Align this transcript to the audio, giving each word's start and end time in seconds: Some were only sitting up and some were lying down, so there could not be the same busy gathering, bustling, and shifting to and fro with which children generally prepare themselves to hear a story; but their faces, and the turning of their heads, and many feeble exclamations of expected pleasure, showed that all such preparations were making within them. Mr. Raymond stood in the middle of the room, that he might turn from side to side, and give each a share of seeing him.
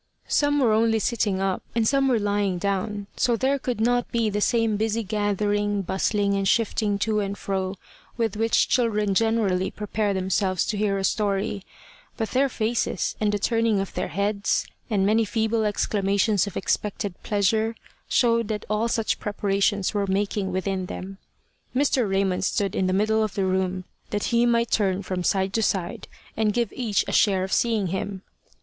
Some 0.27 0.59
were 0.59 0.73
only 0.73 0.97
sitting 0.97 1.39
up 1.39 1.61
and 1.75 1.87
some 1.87 2.07
were 2.07 2.17
lying 2.17 2.57
down, 2.57 3.05
so 3.15 3.35
there 3.35 3.59
could 3.59 3.79
not 3.79 4.11
be 4.11 4.31
the 4.31 4.41
same 4.41 4.75
busy 4.75 5.03
gathering, 5.03 5.83
bustling, 5.83 6.33
and 6.33 6.47
shifting 6.47 6.97
to 6.97 7.19
and 7.19 7.37
fro 7.37 7.75
with 8.17 8.35
which 8.35 8.67
children 8.67 9.13
generally 9.13 9.69
prepare 9.69 10.11
themselves 10.15 10.65
to 10.65 10.77
hear 10.77 10.97
a 10.97 11.03
story; 11.03 11.63
but 12.17 12.31
their 12.31 12.49
faces, 12.49 13.15
and 13.21 13.31
the 13.31 13.37
turning 13.37 13.79
of 13.79 13.93
their 13.93 14.07
heads, 14.07 14.65
and 14.89 15.05
many 15.05 15.23
feeble 15.23 15.65
exclamations 15.65 16.47
of 16.47 16.57
expected 16.57 17.13
pleasure, 17.21 17.75
showed 18.09 18.47
that 18.47 18.65
all 18.71 18.87
such 18.87 19.19
preparations 19.19 19.93
were 19.93 20.07
making 20.07 20.51
within 20.51 20.87
them. 20.87 21.19
Mr. 21.75 22.09
Raymond 22.09 22.43
stood 22.43 22.75
in 22.75 22.87
the 22.87 22.91
middle 22.91 23.21
of 23.23 23.35
the 23.35 23.45
room, 23.45 23.83
that 24.09 24.23
he 24.33 24.47
might 24.47 24.71
turn 24.71 25.03
from 25.03 25.23
side 25.23 25.53
to 25.53 25.61
side, 25.61 26.07
and 26.35 26.53
give 26.53 26.73
each 26.73 27.05
a 27.07 27.11
share 27.11 27.43
of 27.43 27.53
seeing 27.53 27.85
him. 27.89 28.23